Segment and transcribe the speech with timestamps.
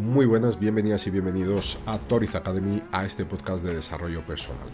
[0.00, 4.70] Muy buenas, bienvenidas y bienvenidos a Toriz Academy, a este podcast de desarrollo personal.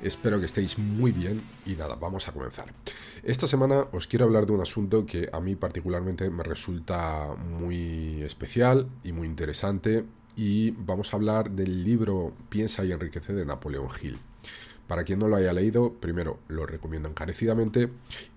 [0.00, 2.72] Espero que estéis muy bien y nada, vamos a comenzar.
[3.22, 8.22] Esta semana os quiero hablar de un asunto que a mí particularmente me resulta muy
[8.22, 13.88] especial y muy interesante y vamos a hablar del libro Piensa y enriquece de Napoleón
[14.00, 14.18] Hill.
[14.88, 17.90] Para quien no lo haya leído, primero lo recomiendo encarecidamente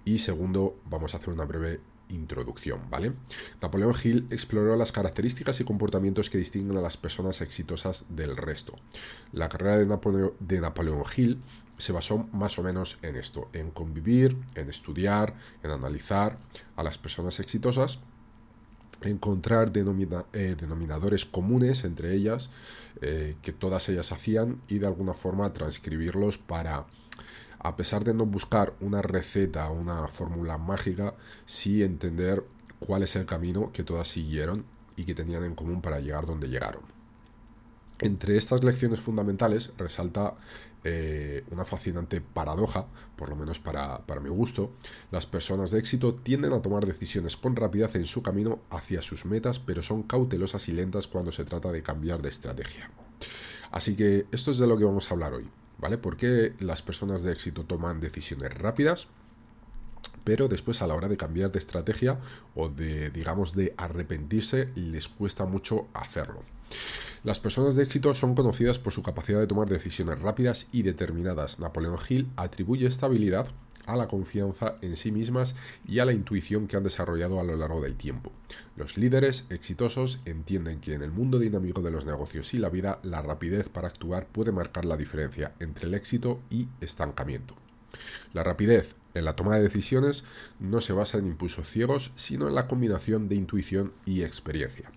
[0.04, 3.14] y segundo vamos a hacer una breve introducción, ¿vale?
[3.62, 8.74] Napoleón Hill exploró las características y comportamientos que distinguen a las personas exitosas del resto.
[9.32, 11.42] La carrera de, de Napoleón Hill
[11.78, 16.38] se basó más o menos en esto, en convivir, en estudiar, en analizar
[16.76, 18.00] a las personas exitosas
[19.02, 22.50] encontrar eh, denominadores comunes entre ellas
[23.02, 26.86] eh, que todas ellas hacían y de alguna forma transcribirlos para
[27.60, 32.44] a pesar de no buscar una receta, una fórmula mágica, sí entender
[32.80, 36.50] cuál es el camino que todas siguieron y que tenían en común para llegar donde
[36.50, 36.82] llegaron.
[38.00, 40.36] Entre estas lecciones fundamentales resalta
[40.84, 42.86] eh, una fascinante paradoja,
[43.16, 44.72] por lo menos para, para, mi gusto.
[45.10, 49.26] Las personas de éxito tienden a tomar decisiones con rapidez en su camino hacia sus
[49.26, 52.92] metas, pero son cautelosas y lentas cuando se trata de cambiar de estrategia.
[53.72, 55.50] Así que esto es de lo que vamos a hablar hoy.
[55.80, 55.98] ¿Vale?
[55.98, 59.08] Porque las personas de éxito toman decisiones rápidas,
[60.24, 62.20] pero después a la hora de cambiar de estrategia
[62.56, 66.44] o de, digamos, de arrepentirse, les cuesta mucho hacerlo.
[67.24, 71.60] Las personas de éxito son conocidas por su capacidad de tomar decisiones rápidas y determinadas.
[71.60, 73.48] Napoleón Hill atribuye esta habilidad
[73.88, 75.56] a la confianza en sí mismas
[75.88, 78.32] y a la intuición que han desarrollado a lo largo del tiempo.
[78.76, 83.00] Los líderes exitosos entienden que en el mundo dinámico de los negocios y la vida,
[83.04, 87.56] la rapidez para actuar puede marcar la diferencia entre el éxito y estancamiento.
[88.34, 90.24] La rapidez en la toma de decisiones
[90.60, 94.92] no se basa en impulsos ciegos, sino en la combinación de intuición y experiencia.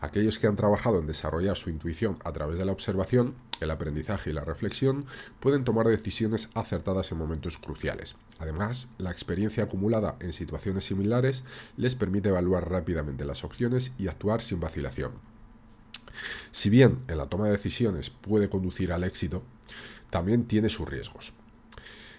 [0.00, 4.30] Aquellos que han trabajado en desarrollar su intuición a través de la observación, el aprendizaje
[4.30, 5.06] y la reflexión
[5.40, 8.16] pueden tomar decisiones acertadas en momentos cruciales.
[8.38, 11.44] Además, la experiencia acumulada en situaciones similares
[11.76, 15.12] les permite evaluar rápidamente las opciones y actuar sin vacilación.
[16.50, 19.42] Si bien en la toma de decisiones puede conducir al éxito,
[20.10, 21.32] también tiene sus riesgos.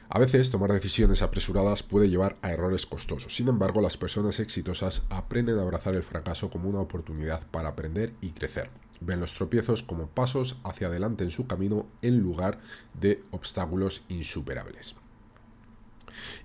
[0.09, 3.35] A veces tomar decisiones apresuradas puede llevar a errores costosos.
[3.35, 8.13] Sin embargo, las personas exitosas aprenden a abrazar el fracaso como una oportunidad para aprender
[8.21, 8.69] y crecer.
[9.01, 12.59] Ven los tropiezos como pasos hacia adelante en su camino en lugar
[12.99, 14.95] de obstáculos insuperables.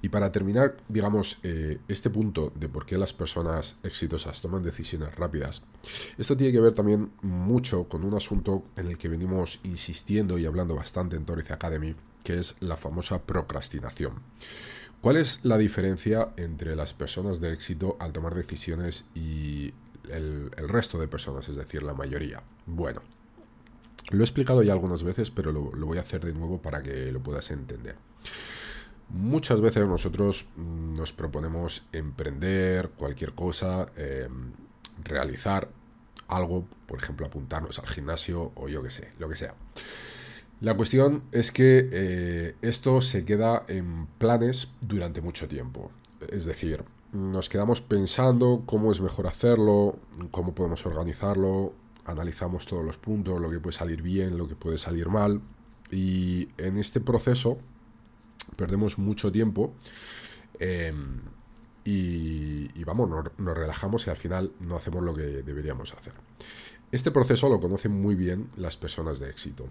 [0.02, 5.14] Y para terminar, digamos, eh, este punto de por qué las personas exitosas toman decisiones
[5.14, 5.62] rápidas,
[6.16, 10.46] esto tiene que ver también mucho con un asunto en el que venimos insistiendo y
[10.46, 11.94] hablando bastante en Torres Academy,
[12.28, 14.20] que es la famosa procrastinación.
[15.00, 19.72] ¿Cuál es la diferencia entre las personas de éxito al tomar decisiones y
[20.10, 22.42] el, resto de personas, es decir, la mayoría?
[22.66, 23.00] Bueno,
[24.10, 27.10] lo he explicado ya algunas veces, pero lo, voy a hacer de nuevo para que
[27.12, 27.96] lo puedas entender.
[29.08, 34.52] Muchas veces nosotros mm, nos proponemos emprender cualquier cosa, em,
[35.02, 35.70] realizar
[36.28, 39.54] algo, por ejemplo, apuntarnos al gimnasio o yo que sé, lo que sea.
[40.60, 45.92] La cuestión es que eh, esto se queda en planes durante mucho tiempo.
[46.30, 49.98] Es decir, nos quedamos pensando cómo es mejor hacerlo,
[50.32, 51.74] cómo podemos organizarlo,
[52.04, 55.40] analizamos todos los puntos, lo que puede salir bien, lo que puede salir mal.
[55.92, 57.58] Y en este proceso
[58.56, 59.74] perdemos mucho tiempo
[60.58, 61.20] em,
[61.84, 66.12] y, vamos, nos relajamos y al final no hacemos lo que deberíamos hacer.
[66.90, 69.68] Este proceso lo conocen muy bien las personas de éxito.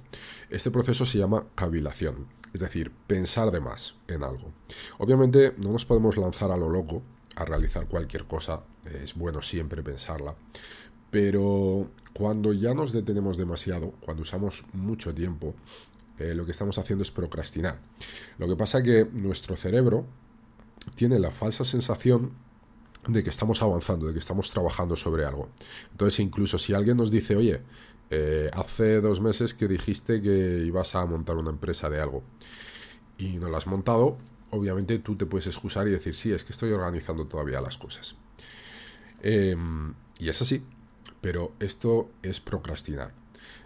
[0.50, 4.52] Este proceso se llama cavilación, es decir, pensar de más en algo.
[5.00, 7.02] Obviamente no nos podemos lanzar a lo loco
[7.36, 10.36] a realizar cualquier cosa, es bueno siempre pensarla,
[11.12, 15.56] pero cuando ya nos detenemos demasiado, cuando usamos mucho tiempo
[16.20, 17.80] eh, lo que estamos haciendo es procrastinar.
[18.38, 20.06] Lo que pasa es que nuestro cerebro
[20.96, 22.32] tiene la falsa sensación
[23.08, 25.50] de que estamos avanzando, de que estamos trabajando sobre algo.
[25.92, 27.62] Entonces, incluso si alguien nos dice, oye,
[28.10, 32.24] eh, hace dos meses que dijiste que ibas a montar una empresa de algo
[33.18, 34.18] y no la has montado,
[34.52, 38.16] obviamente tú te puedes excusar y decir, sí, es que estoy organizando todavía las cosas.
[39.22, 40.64] Em, y es así,
[41.22, 43.14] pero esto es procrastinar.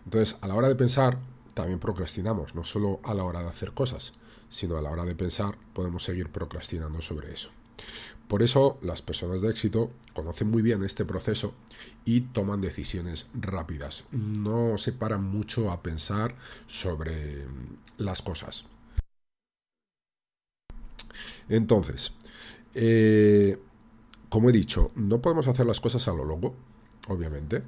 [0.05, 1.19] Entonces, a la hora de pensar,
[1.53, 4.13] también procrastinamos, no solo a la hora de hacer cosas,
[4.49, 7.51] sino a la hora de pensar podemos seguir procrastinando sobre eso.
[8.31, 11.53] Por eso las personas de éxito conocen muy bien este proceso
[12.05, 14.05] y toman decisiones rápidas.
[14.13, 16.33] No se paran mucho a pensar
[16.65, 17.45] sobre
[17.97, 18.67] las cosas.
[21.49, 22.13] Entonces,
[22.73, 23.59] eh,
[24.29, 26.55] como he dicho, no podemos hacer las cosas a lo largo,
[27.09, 27.61] obviamente,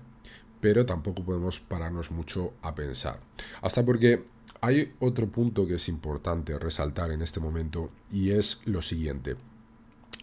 [0.62, 3.19] pero tampoco podemos pararnos mucho a pensar.
[3.62, 4.24] Hasta porque
[4.62, 9.36] hay otro punto que es importante resaltar en este momento y es lo siguiente.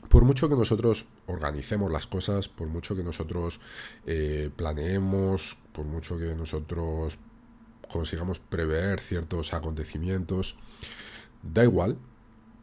[0.09, 3.61] Por mucho que nosotros organicemos las cosas, por mucho que nosotros
[4.07, 7.19] eh, planeemos, por mucho que nosotros
[7.91, 10.57] consigamos prever ciertos acontecimientos,
[11.43, 11.97] da igual,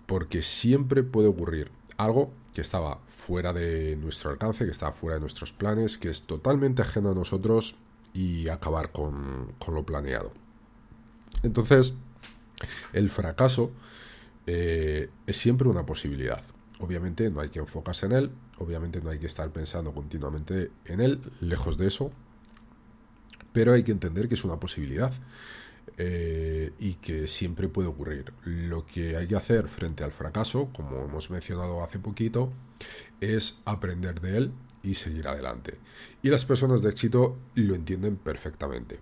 [0.06, 5.22] porque siempre puede ocurrir algo que estaba fuera de nuestro alcance, que estaba fuera de
[5.22, 7.76] nuestros planes, que es totalmente ajeno a nosotros
[8.14, 10.32] y acabar con, lo planeado.
[11.44, 11.94] Entonces,
[12.94, 13.72] el fracaso
[14.48, 16.42] eh, es siempre una posibilidad.
[16.80, 21.02] Obviamente no hay que enfocarse en él, obviamente no hay que estar pensando continuamente en
[21.02, 22.12] él, lejos de eso,
[23.52, 25.12] pero hay que entender que es una posibilidad.
[26.00, 28.32] Eh, y que siempre puede ocurrir.
[28.44, 32.52] Lo que hay que hacer frente al fracaso, como hemos mencionado hace poquito,
[33.20, 34.52] es aprender de él
[34.84, 35.76] y seguir adelante.
[36.22, 39.00] Y las personas de éxito lo entienden perfectamente.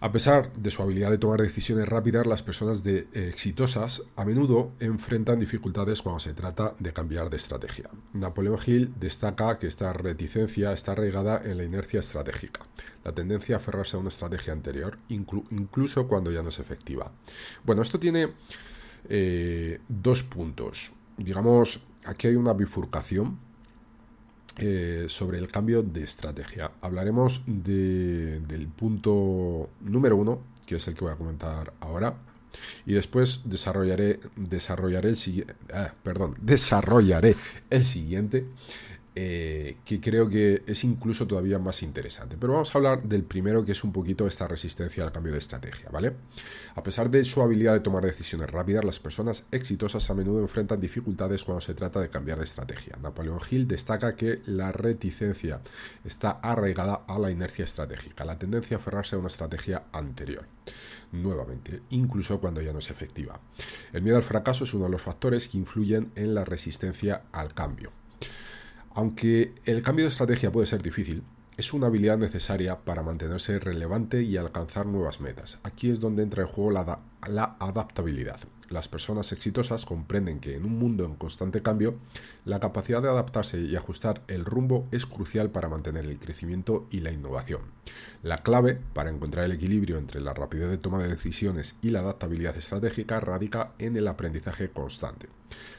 [0.00, 4.24] A pesar de su habilidad de tomar decisiones rápidas, las personas de, eh, exitosas a
[4.24, 7.88] menudo enfrentan dificultades cuando se trata de cambiar de estrategia.
[8.12, 12.60] Napoleón Hill destaca que esta reticencia está arraigada en la inercia estratégica,
[13.02, 17.10] la tendencia a aferrarse a una estrategia anterior, incluso cuando ya no es efectiva.
[17.64, 18.28] Bueno, esto tiene
[19.08, 20.92] eh, dos puntos.
[21.16, 23.38] Digamos, aquí hay una bifurcación
[24.58, 26.70] eh, sobre el cambio de estrategia.
[26.80, 32.14] Hablaremos del punto número uno, que es el que voy a comentar ahora.
[32.86, 37.34] Y después desarrollaré, desarrollaré el ah, perdón, desarrollaré
[37.68, 38.46] el siguiente
[39.16, 42.36] eh, que creo que es incluso todavía más interesante.
[42.38, 45.38] Pero vamos a hablar del primero, que es un poquito esta resistencia al cambio de
[45.38, 46.14] estrategia, ¿vale?
[46.74, 50.80] A pesar de su habilidad de tomar decisiones rápidas, las personas exitosas a menudo enfrentan
[50.80, 52.96] dificultades cuando se trata de cambiar de estrategia.
[53.00, 55.60] Napoleón Hill destaca que la reticencia
[56.04, 60.46] está arraigada a la inercia estratégica, la tendencia a aferrarse a una estrategia anterior
[61.12, 63.40] nuevamente, incluso cuando ya no es efectiva.
[63.92, 67.54] El miedo al fracaso es uno de los factores que influyen en la resistencia al
[67.54, 67.92] cambio.
[68.94, 71.22] Aunque el cambio de estrategia puede ser difícil,
[71.56, 75.58] es una habilidad necesaria para mantenerse relevante y alcanzar nuevas metas.
[75.62, 78.40] Aquí es donde entra en juego la, adaptabilidad.
[78.70, 81.96] Las personas exitosas comprenden que en un mundo en constante cambio,
[82.44, 87.00] la capacidad de adaptarse y ajustar el rumbo es crucial para mantener el crecimiento y
[87.00, 87.62] la innovación.
[88.22, 92.00] La clave para encontrar el equilibrio entre la rapidez de toma de decisiones y la
[92.00, 95.28] adaptabilidad estratégica radica en el aprendizaje constante.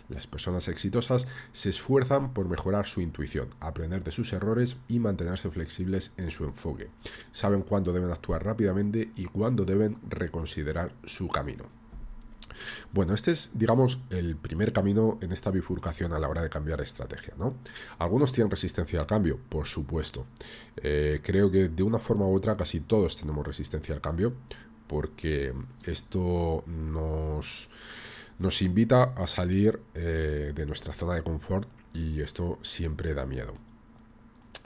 [0.10, 5.50] Las personas exitosas se esfuerzan por mejorar su intuición, aprender de sus errores y mantenerse
[5.50, 6.90] flexibles en su enfoque.
[7.32, 11.85] Saben cuándo deben actuar rápidamente y cuándo deben reconsiderar su camino.
[12.92, 16.82] Bueno, este es, digamos, el primer camino en esta bifurcación a la hora de cambiar
[16.82, 17.56] estrategia, ¿no?
[18.00, 20.26] Algunos tienen resistencia al cambio, por supuesto.
[20.78, 24.34] Eh, creo que de una forma u otra casi todos tenemos resistencia al cambio,
[24.88, 25.54] porque
[25.86, 27.70] esto nos
[28.38, 33.65] nos invita a salir eh, de nuestra zona de confort y esto siempre da miedo.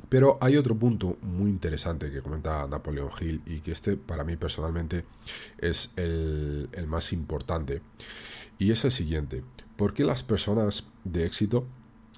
[0.10, 4.36] Pero hay otro punto muy interesante que comenta Napoleón Hill y que este para mí
[4.36, 5.06] personalmente
[5.60, 7.82] es el, más importante.
[8.58, 9.44] Y es el siguiente.
[9.78, 11.66] ¿Por qué las personas de éxito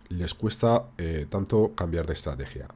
[0.09, 2.67] les cuesta eh, tanto cambiar de estrategia?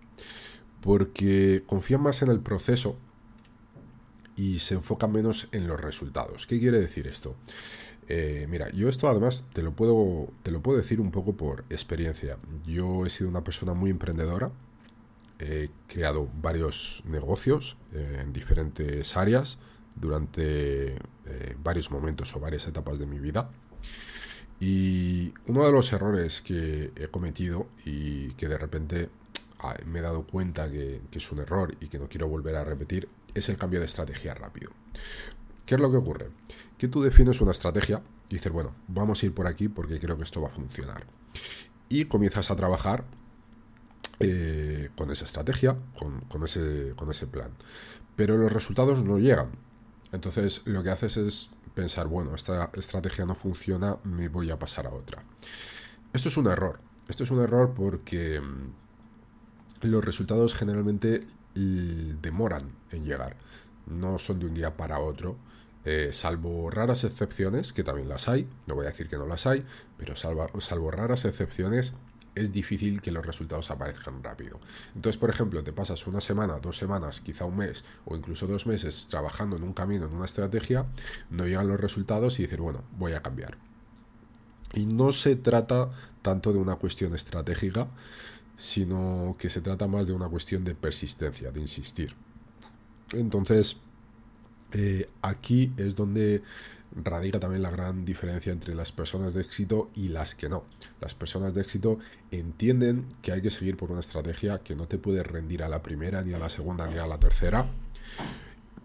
[0.81, 2.98] Porque confían más en el proceso
[4.36, 6.45] y se enfocan menos en los resultados.
[6.45, 7.36] ¿Qué quiere decir esto?
[8.07, 11.63] Eh, mira, yo esto además te lo, puedo, te lo puedo decir un poco por
[11.69, 12.38] experiencia.
[12.65, 14.51] Yo he sido una persona muy emprendedora,
[15.39, 19.60] he creado varios negocios eh, en diferentes áreas
[19.96, 23.50] durante eh, varios momentos o varias etapas de mi vida.
[24.60, 29.10] Y uno de los errores que he cometido y que de repente
[29.60, 32.56] ah, me he dado cuenta que, que es un error y que no quiero volver
[32.56, 34.72] a repetir es el cambio de estrategia rápido.
[35.65, 36.30] ¿Qué es lo que ocurre?
[36.77, 40.18] Que tú defines una estrategia y dices, bueno, vamos a ir por aquí porque creo
[40.18, 41.06] que esto va a funcionar.
[41.89, 43.06] Y comienzas a trabajar
[44.19, 47.51] eh, con esa estrategia, con, ese, plan.
[48.15, 49.50] Pero los resultados no llegan.
[50.12, 54.88] Entonces lo que haces es pensar, bueno, esta estrategia no funciona, me voy a pasar
[54.88, 55.24] a otra.
[56.13, 56.79] Esto es un error.
[57.10, 63.38] Esto es un error porque mm, los resultados generalmente demoran en llegar.
[63.86, 65.38] No son de un día para otro.
[65.86, 69.45] Eh, salvo raras excepciones, que también las hay, no voy a decir que no las
[69.45, 69.63] hay,
[69.98, 71.93] pero salvo raras excepciones,
[72.36, 74.60] es difícil que los resultados aparezcan rápido.
[74.94, 78.68] Entonces, por ejemplo, te pasas una semana, dos semanas, quizá un mes o incluso dos
[78.68, 80.86] meses trabajando en un camino, en una estrategia,
[81.30, 83.58] no llegan los resultados y dices, bueno, voy a cambiar.
[84.74, 85.89] Y no se trata
[86.22, 87.88] tanto de una cuestión estratégica,
[88.58, 92.13] sino que se trata más de una cuestión de persistencia, de insistir.
[93.12, 93.77] Entonces,
[94.72, 96.42] eh, aquí es donde
[96.95, 100.63] radica también la gran diferencia entre las personas de éxito y las que no.
[101.01, 101.99] Las personas de éxito
[102.31, 105.81] entienden que hay que seguir por una estrategia que no te puede rendir a la
[105.83, 107.67] primera, ni a la segunda, ni a la tercera,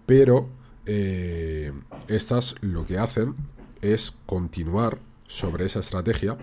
[0.06, 0.48] pero
[0.86, 1.72] eh,
[2.08, 3.36] estas lo que hacen
[3.80, 6.36] es continuar sobre esa estrategia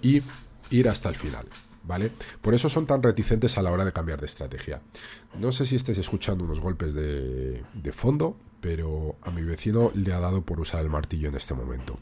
[0.00, 0.22] y
[0.70, 1.46] ir hasta el final.
[1.86, 2.10] ¿Vale?
[2.40, 4.80] Por eso son tan reticentes a la hora de cambiar de estrategia.
[5.38, 7.62] No sé si estáis escuchando unos golpes de,
[7.92, 11.98] fondo, pero a mi vecino le ha dado por usar el martillo en este momento.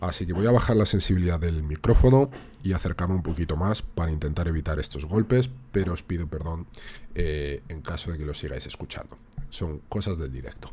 [0.00, 2.30] Así que voy a bajar la sensibilidad del micrófono
[2.62, 6.66] y acercarme un poquito más para intentar evitar estos golpes, pero os pido perdón
[7.14, 9.18] eh, en caso de que lo sigáis escuchando.
[9.50, 10.72] Son cosas del directo,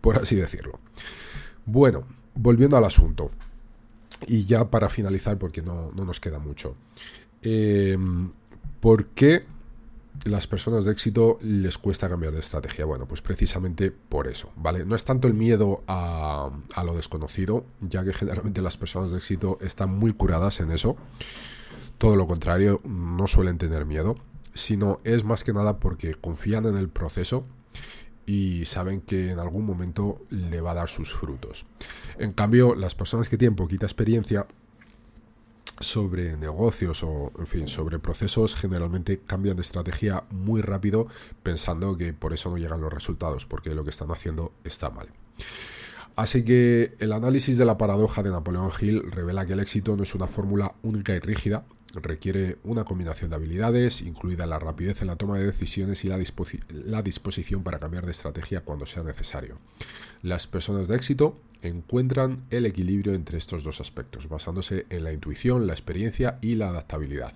[0.00, 0.80] por así decirlo.
[1.64, 2.04] Bueno,
[2.34, 3.30] volviendo al asunto.
[4.26, 6.74] Y ya para finalizar, porque no, no nos queda mucho.
[7.42, 8.30] Em,
[8.80, 9.44] ¿Por qué
[10.24, 12.84] las personas de éxito les cuesta cambiar de estrategia?
[12.84, 14.84] Bueno, pues precisamente por eso, ¿vale?
[14.84, 16.50] No es tanto el miedo a,
[16.84, 20.96] lo desconocido, ya que generalmente las personas de éxito están muy curadas en eso.
[21.98, 24.16] Todo lo contrario, no suelen tener miedo,
[24.54, 27.44] sino es más que nada porque confían en el proceso
[28.26, 31.66] y saben que en algún momento le va a dar sus frutos.
[32.18, 34.46] En cambio, las personas que tienen poquita experiencia
[35.80, 41.06] sobre negocios o, en fin, sobre procesos, generalmente cambian de estrategia muy rápido
[41.42, 45.08] pensando que por eso no llegan los resultados, porque lo que están haciendo está mal.
[46.16, 50.02] Así que el análisis de la paradoja de Napoleón Hill revela que el éxito no
[50.02, 51.64] es una fórmula única y rígida,
[51.94, 56.18] requiere una combinación de habilidades, incluida la rapidez en la toma de decisiones y la,
[56.86, 59.58] la, disposición para cambiar de estrategia cuando sea necesario.
[60.22, 65.66] Las personas de éxito encuentran el equilibrio entre estos dos aspectos, basándose en la intuición,
[65.66, 67.32] la experiencia y la adaptabilidad.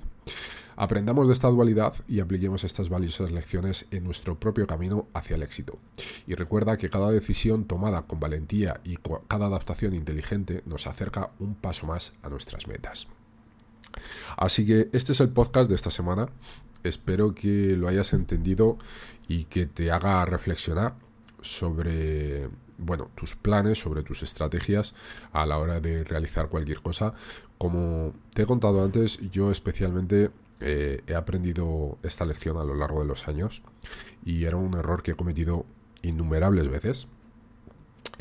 [0.77, 5.43] Aprendamos de esta dualidad y apliquemos estas valiosas lecciones en nuestro propio camino hacia el
[5.43, 5.79] éxito.
[6.27, 8.97] Y recuerda que cada decisión tomada con valentía y
[9.29, 13.07] cada adaptación inteligente nos acerca un paso más a nuestras metas.
[14.37, 16.29] Así que este es el podcast de esta semana.
[16.85, 18.79] Espero que lo hayas entendido
[19.29, 20.95] y que te haga reflexionar
[21.41, 24.95] sobre bueno, tus planes, sobre tus estrategias
[25.33, 27.15] a la hora de realizar cualquier cosa.
[27.59, 30.31] Como te he contado antes, yo especialmente
[30.61, 33.63] eh, he aprendido esta lección a lo largo de los años
[34.25, 35.67] y era un error que he cometido
[36.03, 37.09] innumerables veces.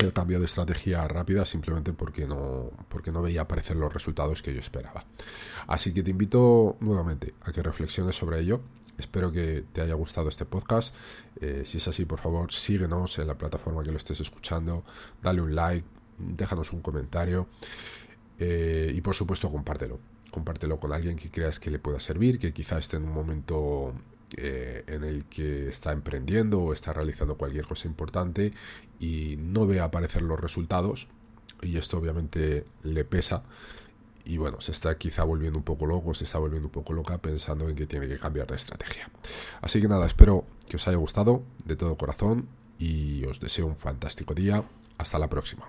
[0.02, 4.52] El cambio de estrategia rápida simplemente porque no, porque no veía aparecer los resultados que
[4.52, 5.04] yo esperaba.
[5.68, 8.60] Así que te invito nuevamente a que reflexiones sobre ello.
[8.98, 10.92] Espero que te haya gustado este podcast.
[11.40, 14.84] Eh, si es así, por favor, síguenos en la plataforma que lo estés escuchando.
[15.22, 15.86] Dale un like,
[16.18, 17.46] déjanos un comentario.
[18.40, 20.00] Eh, y por supuesto, compártelo
[20.32, 23.92] compártelo con alguien que creas que le pueda servir, que quizá esté en un momento
[24.36, 28.52] eh, en el que está emprendiendo o está realizando cualquier cosa importante
[29.00, 31.08] y no ve aparecer los resultados
[31.62, 33.42] y esto obviamente le pesa
[34.24, 37.18] y bueno, se está quizá volviendo un poco loco, se está volviendo un poco loca
[37.18, 39.10] pensando en que tiene que cambiar de estrategia.
[39.60, 42.48] Así que nada, espero que os haya gustado de todo corazón
[42.78, 44.64] y os deseo un fantástico día.
[44.98, 45.68] Hasta la próxima.